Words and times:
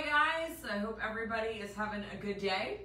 Hi 0.00 0.46
guys, 0.46 0.56
I 0.70 0.78
hope 0.78 1.00
everybody 1.04 1.54
is 1.58 1.74
having 1.74 2.04
a 2.12 2.16
good 2.24 2.38
day. 2.38 2.82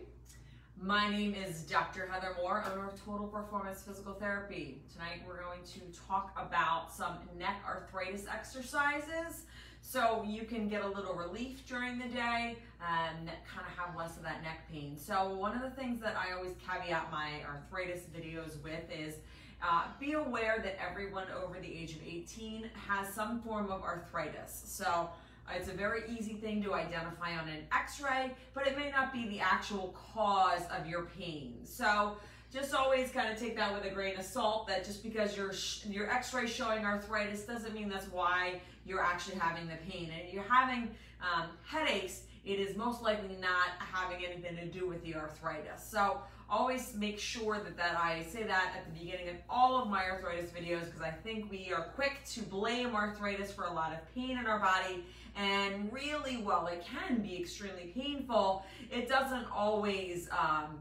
My 0.82 1.12
name 1.12 1.36
is 1.36 1.62
Dr. 1.62 2.08
Heather 2.08 2.36
Moore, 2.42 2.66
owner 2.72 2.88
of 2.88 3.06
Total 3.06 3.28
Performance 3.28 3.84
Physical 3.84 4.14
Therapy. 4.14 4.82
Tonight 4.92 5.22
we're 5.28 5.44
going 5.44 5.60
to 5.64 6.00
talk 6.08 6.32
about 6.36 6.92
some 6.92 7.20
neck 7.38 7.62
arthritis 7.68 8.26
exercises 8.28 9.44
so 9.82 10.26
you 10.28 10.46
can 10.46 10.68
get 10.68 10.84
a 10.84 10.88
little 10.88 11.14
relief 11.14 11.68
during 11.68 12.00
the 12.00 12.08
day 12.08 12.58
and 12.82 13.28
kind 13.28 13.68
of 13.68 13.78
have 13.78 13.96
less 13.96 14.18
of 14.18 14.24
that 14.24 14.42
neck 14.42 14.68
pain. 14.72 14.98
So 14.98 15.36
one 15.36 15.56
of 15.56 15.62
the 15.62 15.80
things 15.80 16.02
that 16.02 16.16
I 16.16 16.36
always 16.36 16.56
caveat 16.68 17.12
my 17.12 17.44
arthritis 17.48 18.06
videos 18.12 18.60
with 18.64 18.90
is 18.92 19.18
uh, 19.62 19.84
be 20.00 20.14
aware 20.14 20.60
that 20.64 20.80
everyone 20.82 21.28
over 21.32 21.60
the 21.60 21.72
age 21.72 21.92
of 21.96 22.02
18 22.04 22.72
has 22.88 23.14
some 23.14 23.40
form 23.44 23.70
of 23.70 23.84
arthritis. 23.84 24.64
So 24.66 25.10
it's 25.52 25.70
a 25.70 25.74
very 25.74 26.04
easy 26.10 26.34
thing 26.34 26.64
to 26.64 26.74
identify 26.74 27.38
on 27.38 27.48
an 27.50 27.66
x-ray, 27.72 28.32
but 28.54 28.68
it 28.68 28.78
may 28.78 28.90
not 28.90 29.12
be 29.12 29.28
the 29.28 29.40
actual 29.40 29.96
cause 30.14 30.64
of 30.78 30.88
your 30.88 31.04
pain. 31.18 31.56
So 31.64 32.18
just 32.52 32.74
always 32.74 33.12
kind 33.12 33.32
of 33.32 33.40
take 33.40 33.56
that 33.58 33.74
with 33.74 33.84
a 33.92 33.94
grain 33.94 34.18
of 34.18 34.24
salt 34.24 34.68
that 34.68 34.86
just 34.86 35.04
because 35.04 35.36
your 35.36 35.54
your 35.90 36.10
x-ray 36.10 36.48
showing 36.48 36.86
arthritis 36.86 37.42
doesn't 37.42 37.74
mean 37.74 37.90
that's 37.90 38.08
why 38.08 38.62
you're 38.86 39.02
actually 39.02 39.38
having 39.38 39.68
the 39.68 39.76
pain. 39.90 40.12
And 40.12 40.32
you're 40.32 40.44
having 40.44 40.92
um, 41.22 41.50
headaches, 41.66 42.22
it 42.46 42.60
is 42.60 42.76
most 42.76 43.02
likely 43.02 43.38
not 43.40 43.70
having 43.80 44.26
anything 44.26 44.56
to 44.58 44.66
do 44.66 44.88
with 44.88 45.04
the 45.04 45.16
arthritis. 45.16 45.84
So 45.84 46.22
always 46.50 46.94
make 46.94 47.20
sure 47.20 47.60
that, 47.64 47.78
that 47.78 47.98
I 47.98 48.24
say 48.24 48.44
that 48.44 48.74
at 48.78 48.86
the 48.86 49.00
beginning 49.00 49.30
of 49.30 49.36
all 49.50 49.82
of 49.82 49.90
my 49.90 50.04
arthritis 50.04 50.52
videos 50.52 50.86
because 50.86 51.02
I 51.02 51.10
think 51.10 51.50
we 51.50 51.72
are 51.74 51.84
quick 51.96 52.22
to 52.34 52.42
blame 52.42 52.96
arthritis 52.96 53.52
for 53.52 53.64
a 53.64 53.74
lot 53.74 53.94
of 53.94 54.00
pain 54.14 54.38
in 54.38 54.46
our 54.46 54.60
body 54.60 55.04
and 55.36 55.92
really, 55.92 56.38
while 56.38 56.68
it 56.68 56.86
can 56.86 57.22
be 57.22 57.40
extremely 57.40 57.92
painful, 57.96 58.66
it 58.92 59.10
doesn't 59.10 59.46
always 59.52 60.30
um, 60.32 60.80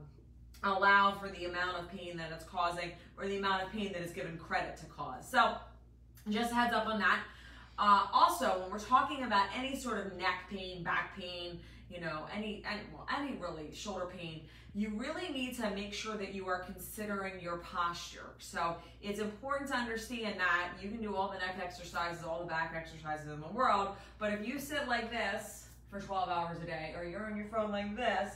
allow 0.62 1.12
for 1.12 1.28
the 1.30 1.46
amount 1.46 1.78
of 1.78 1.90
pain 1.90 2.16
that 2.18 2.30
it's 2.32 2.44
causing 2.44 2.92
or 3.18 3.26
the 3.26 3.38
amount 3.38 3.62
of 3.62 3.72
pain 3.72 3.92
that 3.92 4.02
is 4.02 4.12
given 4.12 4.36
credit 4.36 4.76
to 4.78 4.86
cause. 4.86 5.28
So 5.28 5.54
just 6.28 6.52
heads 6.52 6.74
up 6.74 6.86
on 6.86 6.98
that. 6.98 7.20
Uh, 7.78 8.06
also, 8.12 8.60
when 8.60 8.70
we're 8.70 8.78
talking 8.78 9.24
about 9.24 9.46
any 9.56 9.76
sort 9.76 10.06
of 10.06 10.16
neck 10.16 10.44
pain, 10.50 10.82
back 10.82 11.18
pain, 11.18 11.58
you 11.90 12.00
know, 12.00 12.26
any, 12.34 12.62
any, 12.70 12.82
well, 12.92 13.06
any 13.18 13.36
really 13.36 13.74
shoulder 13.74 14.06
pain, 14.06 14.42
you 14.74 14.90
really 14.96 15.28
need 15.28 15.54
to 15.56 15.70
make 15.70 15.92
sure 15.92 16.16
that 16.16 16.34
you 16.34 16.48
are 16.48 16.60
considering 16.60 17.38
your 17.40 17.58
posture. 17.58 18.30
So 18.38 18.76
it's 19.02 19.20
important 19.20 19.70
to 19.70 19.76
understand 19.76 20.40
that 20.40 20.70
you 20.82 20.88
can 20.88 21.02
do 21.02 21.14
all 21.14 21.28
the 21.28 21.38
neck 21.38 21.58
exercises, 21.62 22.24
all 22.24 22.40
the 22.40 22.46
back 22.46 22.72
exercises 22.74 23.30
in 23.30 23.40
the 23.40 23.48
world, 23.48 23.90
but 24.18 24.32
if 24.32 24.46
you 24.46 24.58
sit 24.58 24.88
like 24.88 25.10
this 25.10 25.66
for 25.90 26.00
12 26.00 26.28
hours 26.30 26.56
a 26.62 26.64
day, 26.64 26.94
or 26.96 27.04
you're 27.04 27.26
on 27.26 27.36
your 27.36 27.46
phone 27.46 27.70
like 27.70 27.94
this, 27.94 28.34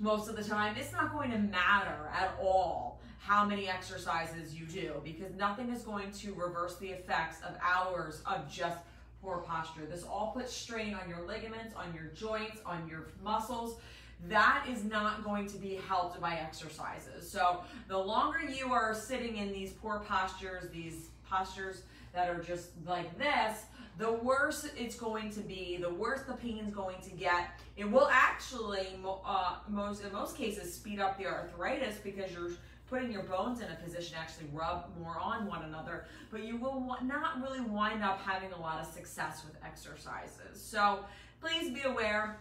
most 0.00 0.28
of 0.28 0.36
the 0.36 0.44
time, 0.44 0.76
it's 0.76 0.92
not 0.92 1.12
going 1.12 1.30
to 1.30 1.38
matter 1.38 2.10
at 2.12 2.36
all 2.40 3.00
how 3.18 3.44
many 3.44 3.68
exercises 3.68 4.54
you 4.54 4.64
do 4.64 4.94
because 5.04 5.34
nothing 5.34 5.70
is 5.70 5.82
going 5.82 6.10
to 6.12 6.32
reverse 6.34 6.76
the 6.76 6.88
effects 6.88 7.38
of 7.42 7.54
hours 7.62 8.22
of 8.26 8.50
just 8.50 8.78
poor 9.20 9.38
posture. 9.38 9.84
This 9.84 10.04
all 10.04 10.32
puts 10.34 10.52
strain 10.52 10.94
on 10.94 11.08
your 11.08 11.26
ligaments, 11.26 11.74
on 11.74 11.92
your 11.94 12.06
joints, 12.14 12.60
on 12.64 12.88
your 12.88 13.08
muscles. 13.22 13.80
That 14.28 14.64
is 14.70 14.84
not 14.84 15.24
going 15.24 15.46
to 15.48 15.58
be 15.58 15.78
helped 15.88 16.20
by 16.20 16.34
exercises. 16.36 17.30
So 17.30 17.60
the 17.88 17.98
longer 17.98 18.40
you 18.42 18.72
are 18.72 18.94
sitting 18.94 19.36
in 19.36 19.52
these 19.52 19.72
poor 19.72 20.00
postures, 20.08 20.70
these 20.72 21.10
postures 21.28 21.82
that 22.12 22.28
are 22.28 22.42
just 22.42 22.70
like 22.86 23.16
this, 23.18 23.64
the 23.98 24.12
worse 24.12 24.68
it's 24.76 24.94
going 24.96 25.30
to 25.30 25.40
be, 25.40 25.76
the 25.80 25.92
worse 25.92 26.22
the 26.22 26.34
pain 26.34 26.58
is 26.58 26.72
going 26.72 27.00
to 27.02 27.10
get. 27.10 27.50
It 27.76 27.90
will 27.90 28.08
actually, 28.10 28.86
uh, 29.04 29.56
most 29.68 30.04
in 30.04 30.12
most 30.12 30.36
cases, 30.36 30.72
speed 30.72 31.00
up 31.00 31.18
the 31.18 31.26
arthritis 31.26 31.96
because 31.96 32.32
you're 32.32 32.50
putting 32.88 33.12
your 33.12 33.24
bones 33.24 33.60
in 33.60 33.66
a 33.70 33.74
position 33.74 34.14
to 34.14 34.20
actually 34.20 34.46
rub 34.52 34.86
more 34.98 35.18
on 35.20 35.46
one 35.46 35.62
another, 35.64 36.06
but 36.30 36.44
you 36.44 36.56
will 36.56 36.96
not 37.02 37.42
really 37.42 37.60
wind 37.60 38.02
up 38.02 38.20
having 38.22 38.52
a 38.52 38.60
lot 38.60 38.80
of 38.80 38.86
success 38.86 39.44
with 39.44 39.56
exercises. 39.64 40.62
So 40.62 41.00
please 41.40 41.70
be 41.70 41.82
aware, 41.82 42.38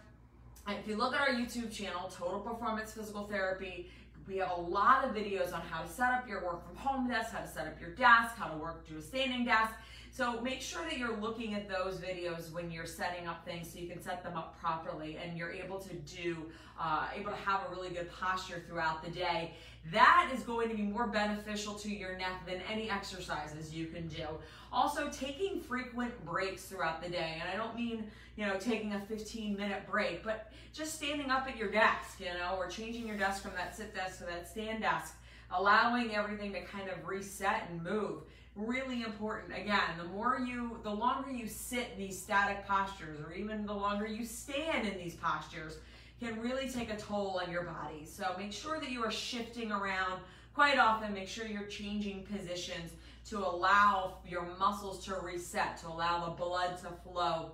if 0.70 0.88
you 0.88 0.96
look 0.96 1.14
at 1.14 1.22
our 1.22 1.34
YouTube 1.34 1.72
channel, 1.72 2.10
Total 2.14 2.40
Performance 2.40 2.94
Physical 2.94 3.24
Therapy, 3.24 3.90
we 4.28 4.38
have 4.38 4.52
a 4.52 4.62
lot 4.62 5.06
of 5.06 5.16
videos 5.16 5.54
on 5.54 5.62
how 5.62 5.82
to 5.82 5.88
set 5.88 6.12
up 6.12 6.28
your 6.28 6.44
work 6.44 6.68
from 6.68 6.76
home 6.76 7.08
desk, 7.08 7.32
how 7.32 7.40
to 7.40 7.48
set 7.48 7.66
up 7.66 7.80
your 7.80 7.92
desk, 7.92 8.36
how 8.36 8.48
to 8.48 8.58
work 8.58 8.86
to 8.90 8.98
a 8.98 9.02
standing 9.02 9.46
desk. 9.46 9.74
So 10.18 10.42
make 10.42 10.64
sure 10.64 10.82
that 10.82 10.98
you're 10.98 11.16
looking 11.18 11.54
at 11.54 11.70
those 11.70 11.98
videos 11.98 12.52
when 12.52 12.72
you're 12.72 12.88
setting 12.88 13.28
up 13.28 13.46
things 13.46 13.72
so 13.72 13.78
you 13.78 13.88
can 13.88 14.02
set 14.02 14.24
them 14.24 14.36
up 14.36 14.60
properly 14.60 15.20
and 15.24 15.38
you're 15.38 15.52
able 15.52 15.78
to 15.78 15.94
do, 15.94 16.38
uh, 16.80 17.06
able 17.16 17.30
to 17.30 17.38
have 17.38 17.62
a 17.68 17.70
really 17.70 17.90
good 17.90 18.12
posture 18.12 18.64
throughout 18.68 19.06
the 19.06 19.12
day. 19.12 19.54
That 19.92 20.32
is 20.34 20.42
going 20.42 20.70
to 20.70 20.76
be 20.76 20.82
more 20.82 21.06
beneficial 21.06 21.76
to 21.76 21.92
your 21.92 22.18
neck 22.18 22.48
than 22.48 22.62
any 22.68 22.90
exercises 22.90 23.72
you 23.72 23.86
can 23.86 24.08
do. 24.08 24.26
Also, 24.74 25.08
taking 25.12 25.62
frequent 25.62 26.26
breaks 26.26 26.64
throughout 26.64 27.04
the 27.04 27.10
day. 27.10 27.40
And 27.40 27.48
I 27.48 27.56
don't 27.56 27.76
mean, 27.76 28.10
you 28.38 28.48
know, 28.48 28.58
taking 28.58 28.94
a 28.94 29.00
15 29.02 29.56
minute 29.56 29.84
break, 29.88 30.24
but 30.24 30.52
just 30.74 30.96
standing 30.96 31.30
up 31.30 31.48
at 31.48 31.58
your 31.58 31.70
desk, 31.70 32.20
you 32.20 32.34
know, 32.40 32.56
or 32.58 32.68
changing 32.68 33.06
your 33.06 33.18
desk 33.18 33.44
from 33.44 33.52
that 33.54 33.78
sit 33.78 33.94
desk 33.94 34.18
to 34.18 34.26
that 34.26 34.50
stand 34.50 34.82
desk, 34.82 35.14
allowing 35.52 36.16
everything 36.16 36.54
to 36.54 36.62
kind 36.62 36.90
of 36.90 37.08
reset 37.08 37.70
and 37.70 37.84
move 37.84 38.22
really 38.56 39.04
important. 39.04 39.54
Again, 39.54 39.98
the 39.98 40.06
more 40.06 40.40
you, 40.40 40.80
the 40.84 40.90
longer 40.90 41.32
you 41.32 41.48
sit 41.48 41.90
in 41.94 42.00
these 42.00 42.20
static 42.20 42.68
postures, 42.68 43.20
or 43.20 43.32
even 43.34 43.66
the 43.66 43.74
longer 43.74 44.08
you 44.08 44.26
stand 44.26 44.88
in 44.88 44.98
these 44.98 45.16
postures, 45.16 45.78
can 46.20 46.40
really 46.42 46.68
take 46.68 46.92
a 46.92 46.98
toll 46.98 47.40
on 47.44 47.52
your 47.52 47.64
body. 47.64 48.04
So 48.06 48.36
make 48.38 48.52
sure 48.52 48.80
that 48.80 48.90
you 48.90 49.04
are 49.04 49.12
shifting 49.12 49.72
around 49.72 50.22
quite 50.56 50.80
often. 50.80 51.14
Make 51.14 51.28
sure 51.28 51.46
you're 51.46 51.64
changing 51.64 52.24
positions 52.24 52.94
to 53.30 53.38
allow 53.38 54.16
your 54.28 54.48
muscles 54.58 55.06
to 55.06 55.16
reset, 55.16 55.78
to 55.82 55.88
allow 55.88 56.26
the 56.26 56.32
blood 56.32 56.78
to 56.80 56.90
flow 57.04 57.52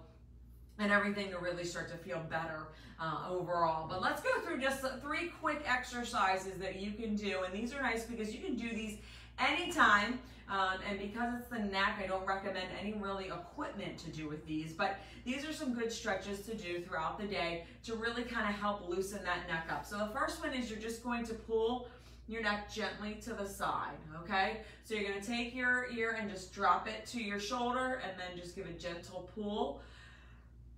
and 0.80 0.92
everything 0.92 1.30
to 1.32 1.38
really 1.38 1.64
start 1.64 1.90
to 1.92 1.98
feel 1.98 2.22
better 2.30 2.68
uh, 3.00 3.28
overall. 3.30 3.88
But 3.88 4.02
let's 4.02 4.22
go 4.22 4.40
through 4.42 4.60
just 4.60 4.82
three 5.02 5.32
quick 5.42 5.62
exercises 5.66 6.60
that 6.60 6.80
you 6.80 6.92
can 6.92 7.16
do. 7.16 7.44
And 7.44 7.54
these 7.54 7.74
are 7.74 7.82
nice 7.82 8.06
because 8.06 8.34
you 8.34 8.42
can 8.42 8.56
do 8.56 8.70
these 8.70 8.98
anytime. 9.40 10.20
Um, 10.50 10.80
and 10.88 11.00
because 11.00 11.34
it's 11.40 11.48
the 11.48 11.60
neck, 11.60 12.00
I 12.04 12.06
don't 12.06 12.26
recommend 12.28 12.68
any 12.80 12.94
really 12.94 13.28
equipment 13.28 13.98
to 14.00 14.10
do 14.10 14.28
with 14.28 14.46
these, 14.46 14.74
but 14.74 14.98
these 15.26 15.46
are 15.46 15.54
some 15.54 15.74
good 15.74 15.92
stretches 15.92 16.42
to 16.42 16.54
do 16.54 16.82
throughout 16.82 17.18
the 17.18 17.26
day 17.26 17.64
to 17.86 17.96
really 17.96 18.24
kind 18.24 18.48
of 18.48 18.60
help 18.60 18.88
loosen 18.88 19.24
that 19.24 19.48
neck 19.48 19.68
up. 19.72 19.86
So 19.86 19.98
the 19.98 20.10
first 20.14 20.44
one 20.44 20.54
is 20.54 20.70
you're 20.70 20.80
just 20.80 21.02
going 21.02 21.26
to 21.28 21.34
pull 21.34 21.88
your 22.28 22.42
neck 22.42 22.72
gently 22.72 23.16
to 23.24 23.34
the 23.34 23.48
side, 23.48 23.98
okay? 24.22 24.62
So 24.84 24.96
you're 24.96 25.10
gonna 25.10 25.24
take 25.24 25.56
your 25.56 25.88
ear 25.92 26.18
and 26.20 26.30
just 26.30 26.54
drop 26.54 26.88
it 26.88 27.06
to 27.08 27.22
your 27.22 27.40
shoulder 27.40 28.02
and 28.04 28.18
then 28.18 28.38
just 28.38 28.56
give 28.56 28.66
a 28.66 28.74
gentle 28.74 29.30
pull 29.36 29.82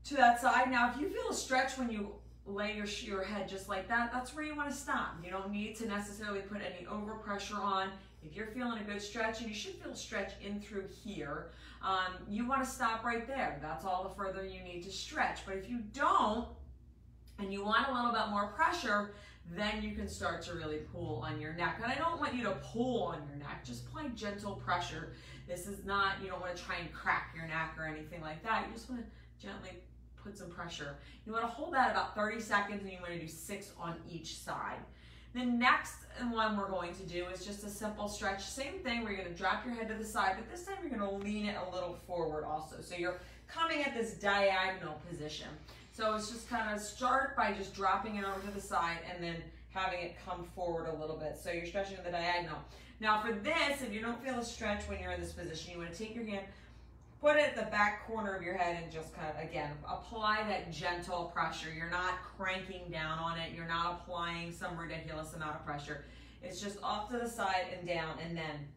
to 0.05 0.15
that 0.15 0.41
side. 0.41 0.71
Now, 0.71 0.91
if 0.91 0.99
you 0.99 1.09
feel 1.09 1.29
a 1.29 1.33
stretch 1.33 1.77
when 1.77 1.89
you 1.89 2.11
lay 2.45 2.75
your, 2.75 2.85
your 2.85 3.23
head 3.23 3.49
just 3.49 3.69
like 3.69 3.87
that, 3.87 4.11
that's 4.13 4.35
where 4.35 4.45
you 4.45 4.55
wanna 4.55 4.73
stop. 4.73 5.15
You 5.23 5.31
don't 5.31 5.51
need 5.51 5.75
to 5.77 5.87
necessarily 5.87 6.41
put 6.41 6.59
any 6.61 6.85
overpressure 6.85 7.59
on. 7.59 7.89
If 8.23 8.35
you're 8.35 8.47
feeling 8.47 8.79
a 8.79 8.83
good 8.83 9.01
stretch, 9.01 9.41
and 9.41 9.49
you 9.49 9.55
should 9.55 9.75
feel 9.75 9.93
stretch 9.93 10.33
in 10.43 10.59
through 10.59 10.85
here, 11.03 11.51
um, 11.83 12.15
you 12.27 12.47
want 12.47 12.63
to 12.63 12.69
stop 12.69 13.03
right 13.03 13.27
there. 13.27 13.59
That's 13.61 13.85
all 13.85 14.03
the 14.03 14.15
further 14.15 14.43
you 14.43 14.63
need 14.63 14.81
to 14.83 14.91
stretch. 14.91 15.45
But 15.45 15.57
if 15.57 15.69
you 15.69 15.79
don't, 15.93 16.47
and 17.37 17.53
you 17.53 17.63
want 17.63 17.87
a 17.87 17.93
little 17.93 18.11
bit 18.11 18.29
more 18.31 18.47
pressure, 18.47 19.11
then 19.55 19.83
you 19.83 19.93
can 19.93 20.07
start 20.07 20.41
to 20.43 20.53
really 20.53 20.77
pull 20.91 21.23
on 21.23 21.39
your 21.39 21.53
neck. 21.53 21.79
And 21.83 21.91
I 21.91 21.95
don't 21.95 22.19
want 22.19 22.33
you 22.33 22.43
to 22.45 22.57
pull 22.63 23.03
on 23.03 23.21
your 23.27 23.37
neck, 23.37 23.63
just 23.63 23.85
apply 23.85 24.07
gentle 24.15 24.53
pressure. 24.53 25.13
This 25.47 25.67
is 25.67 25.85
not, 25.85 26.13
you 26.23 26.29
don't 26.29 26.41
want 26.41 26.55
to 26.55 26.63
try 26.63 26.77
and 26.77 26.91
crack 26.91 27.33
your 27.35 27.45
neck 27.45 27.75
or 27.77 27.85
anything 27.85 28.21
like 28.21 28.41
that. 28.43 28.65
You 28.67 28.73
just 28.73 28.89
want 28.89 29.01
to 29.03 29.45
gently 29.45 29.71
put 30.25 30.37
some 30.37 30.49
pressure. 30.49 30.95
You 31.25 31.31
want 31.31 31.43
to 31.43 31.51
hold 31.51 31.73
that 31.73 31.91
about 31.91 32.15
30 32.15 32.41
seconds 32.41 32.81
and 32.81 32.91
you 32.91 32.97
want 32.99 33.13
to 33.13 33.19
do 33.19 33.27
six 33.27 33.71
on 33.79 33.95
each 34.09 34.39
side. 34.39 34.79
The 35.35 35.45
next 35.45 35.97
one 36.31 36.57
we're 36.57 36.69
going 36.69 36.95
to 36.95 37.03
do 37.03 37.25
is 37.27 37.45
just 37.45 37.63
a 37.63 37.69
simple 37.69 38.07
stretch. 38.07 38.43
Same 38.43 38.79
thing, 38.79 39.03
we're 39.03 39.17
gonna 39.17 39.29
drop 39.31 39.65
your 39.65 39.75
head 39.75 39.89
to 39.89 39.93
the 39.93 40.05
side, 40.05 40.35
but 40.37 40.49
this 40.49 40.65
time 40.65 40.77
you're 40.81 40.97
gonna 40.97 41.11
lean 41.11 41.45
it 41.45 41.57
a 41.57 41.73
little 41.73 41.97
forward 42.07 42.45
also. 42.45 42.77
So 42.79 42.95
you're 42.95 43.19
coming 43.47 43.83
at 43.83 43.93
this 43.93 44.13
diagonal 44.13 44.95
position. 45.09 45.49
So 45.91 46.15
it's 46.15 46.31
just 46.31 46.49
kind 46.49 46.73
of 46.73 46.81
start 46.81 47.35
by 47.35 47.51
just 47.51 47.75
dropping 47.75 48.15
it 48.15 48.23
over 48.23 48.39
to 48.47 48.51
the 48.53 48.61
side 48.61 48.99
and 49.13 49.21
then 49.21 49.35
having 49.69 49.99
it 49.99 50.15
come 50.25 50.45
forward 50.55 50.87
a 50.87 50.95
little 50.95 51.17
bit. 51.17 51.37
So 51.41 51.51
you're 51.51 51.65
stretching 51.65 51.97
the 52.03 52.11
diagonal. 52.11 52.59
Now 53.01 53.21
for 53.21 53.33
this, 53.33 53.81
if 53.81 53.93
you 53.93 54.01
don't 54.01 54.23
feel 54.23 54.39
a 54.39 54.45
stretch 54.45 54.83
when 54.87 55.01
you're 55.01 55.11
in 55.11 55.19
this 55.19 55.33
position, 55.33 55.73
you 55.73 55.79
wanna 55.79 55.93
take 55.93 56.15
your 56.15 56.25
hand, 56.25 56.45
put 57.25 57.37
it 57.37 57.47
at 57.47 57.55
the 57.55 57.71
back 57.71 58.05
corner 58.05 58.35
of 58.35 58.43
your 58.43 58.53
head 58.55 58.77
and 58.83 58.91
just 58.91 59.11
kind 59.15 59.27
of, 59.35 59.43
again, 59.43 59.71
apply 59.89 60.43
that 60.47 60.71
gentle 60.71 61.31
pressure. 61.33 61.73
You're 61.75 61.89
not 61.89 62.21
cranking 62.37 62.91
down 62.91 63.17
on 63.17 63.39
it. 63.39 63.51
You're 63.55 63.67
not 63.67 63.99
applying 63.99 64.51
some 64.51 64.77
ridiculous 64.77 65.33
amount 65.33 65.55
of 65.55 65.65
pressure. 65.65 66.05
It's 66.43 66.61
just 66.61 66.77
off 66.83 67.09
to 67.09 67.17
the 67.17 67.27
side 67.27 67.65
and 67.75 67.87
down, 67.87 68.19
and 68.23 68.37
then 68.37 68.67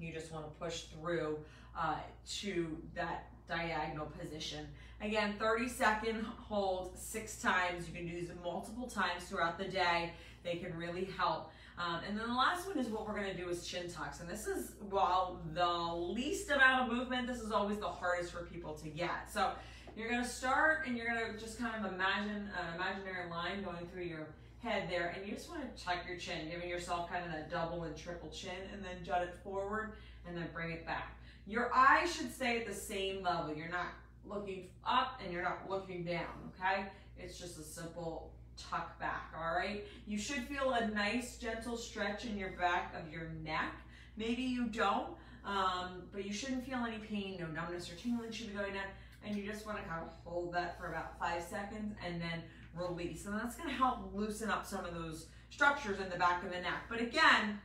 you 0.00 0.10
just 0.10 0.32
want 0.32 0.46
to 0.46 0.50
push 0.52 0.84
through 0.84 1.38
uh, 1.78 1.98
to 2.38 2.78
that 2.94 3.28
diagonal 3.48 4.06
position. 4.06 4.66
Again, 5.00 5.34
30 5.38 5.68
second 5.68 6.22
hold 6.24 6.96
six 6.96 7.40
times. 7.40 7.86
You 7.86 7.94
can 7.94 8.06
do 8.06 8.14
these 8.14 8.30
multiple 8.42 8.86
times 8.86 9.24
throughout 9.24 9.58
the 9.58 9.66
day. 9.66 10.12
They 10.42 10.56
can 10.56 10.76
really 10.76 11.08
help. 11.16 11.50
Um, 11.78 12.00
and 12.08 12.18
then 12.18 12.26
the 12.26 12.34
last 12.34 12.66
one 12.66 12.78
is 12.78 12.88
what 12.88 13.06
we're 13.06 13.14
gonna 13.14 13.36
do 13.36 13.48
is 13.48 13.66
chin 13.66 13.90
tucks. 13.90 14.20
And 14.20 14.30
this 14.30 14.46
is, 14.46 14.72
while 14.88 15.40
the 15.52 15.66
least 15.66 16.50
amount 16.50 16.90
of 16.90 16.96
movement, 16.96 17.26
this 17.26 17.40
is 17.40 17.52
always 17.52 17.78
the 17.78 17.88
hardest 17.88 18.32
for 18.32 18.44
people 18.44 18.72
to 18.74 18.88
get. 18.88 19.30
So 19.30 19.52
you're 19.94 20.08
gonna 20.08 20.26
start 20.26 20.86
and 20.86 20.96
you're 20.96 21.06
gonna 21.06 21.38
just 21.38 21.58
kind 21.58 21.74
of 21.84 21.92
imagine 21.92 22.48
an 22.58 22.74
imaginary 22.74 23.28
line 23.28 23.62
going 23.62 23.86
through 23.92 24.04
your 24.04 24.28
head 24.62 24.88
there. 24.88 25.14
And 25.14 25.26
you 25.26 25.34
just 25.34 25.50
wanna 25.50 25.68
tuck 25.76 25.98
your 26.08 26.16
chin, 26.16 26.48
giving 26.50 26.70
yourself 26.70 27.10
kind 27.10 27.24
of 27.26 27.32
that 27.32 27.50
double 27.50 27.82
and 27.82 27.94
triple 27.94 28.30
chin 28.30 28.56
and 28.72 28.82
then 28.82 29.04
jut 29.04 29.22
it 29.22 29.34
forward 29.44 29.92
and 30.26 30.34
then 30.34 30.48
bring 30.54 30.70
it 30.70 30.86
back. 30.86 31.18
Your 31.46 31.72
eyes 31.72 32.14
should 32.14 32.32
stay 32.34 32.58
at 32.58 32.66
the 32.66 32.74
same 32.74 33.22
level. 33.22 33.54
You're 33.54 33.68
not 33.68 33.88
looking 34.24 34.68
up 34.84 35.20
and 35.22 35.32
you're 35.32 35.42
not 35.42 35.70
looking 35.70 36.04
down, 36.04 36.52
okay? 36.54 36.86
It's 37.16 37.38
just 37.38 37.58
a 37.58 37.62
simple 37.62 38.32
tuck 38.56 38.98
back, 38.98 39.32
all 39.36 39.54
right? 39.54 39.84
You 40.06 40.18
should 40.18 40.42
feel 40.44 40.72
a 40.72 40.88
nice 40.88 41.38
gentle 41.38 41.76
stretch 41.76 42.24
in 42.24 42.36
your 42.36 42.50
back 42.50 42.94
of 42.98 43.12
your 43.12 43.28
neck. 43.44 43.74
Maybe 44.16 44.42
you 44.42 44.66
don't, 44.66 45.10
um, 45.44 46.02
but 46.12 46.26
you 46.26 46.32
shouldn't 46.32 46.66
feel 46.66 46.84
any 46.84 46.98
pain, 46.98 47.36
no 47.38 47.46
numbness 47.46 47.90
or 47.92 47.94
tingling 47.94 48.32
should 48.32 48.48
be 48.48 48.54
going 48.54 48.72
on. 48.72 48.82
And 49.24 49.36
you 49.36 49.48
just 49.48 49.66
wanna 49.66 49.82
kind 49.88 50.02
of 50.02 50.10
hold 50.24 50.52
that 50.54 50.78
for 50.80 50.88
about 50.88 51.18
five 51.18 51.42
seconds 51.42 51.94
and 52.04 52.20
then 52.20 52.42
release. 52.74 53.26
And 53.26 53.38
that's 53.38 53.54
gonna 53.54 53.72
help 53.72 54.12
loosen 54.12 54.50
up 54.50 54.66
some 54.66 54.84
of 54.84 54.94
those 54.94 55.26
structures 55.50 56.00
in 56.00 56.08
the 56.10 56.16
back 56.16 56.42
of 56.42 56.50
the 56.50 56.60
neck. 56.60 56.84
But 56.88 57.00
again, 57.00 57.60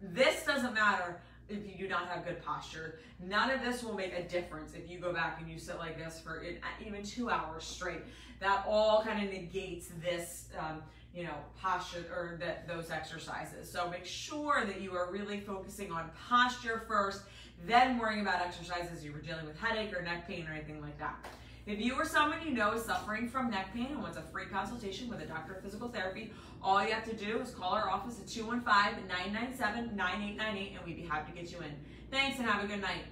this 0.00 0.44
doesn't 0.44 0.74
matter 0.74 1.20
if 1.48 1.66
you 1.66 1.76
do 1.78 1.88
not 1.88 2.08
have 2.08 2.24
good 2.24 2.42
posture. 2.44 2.98
None 3.20 3.50
of 3.50 3.62
this 3.62 3.82
will 3.82 3.94
make 3.94 4.12
a 4.12 4.22
difference 4.22 4.74
if 4.74 4.90
you 4.90 4.98
go 4.98 5.12
back 5.12 5.40
and 5.40 5.50
you 5.50 5.58
sit 5.58 5.78
like 5.78 5.96
this 5.96 6.20
for 6.20 6.44
even 6.84 7.02
two 7.02 7.30
hours 7.30 7.64
straight. 7.64 8.00
That 8.40 8.64
all 8.68 9.02
kind 9.02 9.24
of 9.24 9.32
negates 9.32 9.88
this, 10.02 10.48
um, 10.58 10.82
you 11.14 11.24
know, 11.24 11.34
posture 11.60 12.04
or 12.10 12.36
that 12.40 12.68
those 12.68 12.90
exercises. 12.90 13.70
So 13.70 13.88
make 13.88 14.04
sure 14.04 14.64
that 14.66 14.80
you 14.80 14.92
are 14.94 15.10
really 15.10 15.40
focusing 15.40 15.90
on 15.90 16.10
posture 16.28 16.84
first, 16.86 17.22
then 17.66 17.98
worrying 17.98 18.20
about 18.20 18.42
exercises 18.42 18.98
if 18.98 19.04
you're 19.04 19.20
dealing 19.20 19.46
with 19.46 19.58
headache 19.58 19.96
or 19.96 20.02
neck 20.02 20.28
pain 20.28 20.46
or 20.46 20.52
anything 20.52 20.82
like 20.82 20.98
that. 20.98 21.24
If 21.66 21.80
you 21.80 21.94
or 21.94 22.04
someone 22.04 22.38
you 22.46 22.54
know 22.54 22.74
is 22.74 22.84
suffering 22.84 23.28
from 23.28 23.50
neck 23.50 23.74
pain 23.74 23.88
and 23.90 24.00
wants 24.00 24.16
a 24.16 24.22
free 24.22 24.46
consultation 24.46 25.08
with 25.08 25.20
a 25.20 25.26
doctor 25.26 25.54
of 25.54 25.64
physical 25.64 25.88
therapy, 25.88 26.32
all 26.62 26.80
you 26.80 26.92
have 26.92 27.04
to 27.06 27.16
do 27.16 27.40
is 27.40 27.50
call 27.50 27.72
our 27.72 27.90
office 27.90 28.20
at 28.20 28.26
215-997-9898 28.26 30.76
and 30.76 30.86
we'd 30.86 30.94
be 30.94 31.02
happy 31.02 31.32
to 31.32 31.38
get 31.40 31.50
you 31.50 31.58
in. 31.58 31.72
Thanks 32.08 32.38
and 32.38 32.48
have 32.48 32.62
a 32.62 32.68
good 32.68 32.80
night. 32.80 33.02